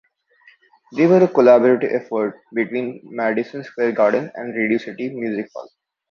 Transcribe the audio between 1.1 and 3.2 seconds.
a collaborative effort between